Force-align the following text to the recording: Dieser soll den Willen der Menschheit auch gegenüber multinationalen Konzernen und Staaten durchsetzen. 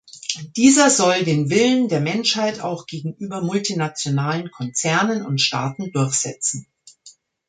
Dieser 0.55 0.89
soll 0.89 1.25
den 1.25 1.51
Willen 1.51 1.87
der 1.87 1.99
Menschheit 2.01 2.59
auch 2.59 2.87
gegenüber 2.87 3.39
multinationalen 3.43 4.49
Konzernen 4.49 5.23
und 5.23 5.39
Staaten 5.39 5.91
durchsetzen. 5.91 6.65